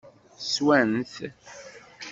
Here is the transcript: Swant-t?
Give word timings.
Swant-t? 0.53 1.15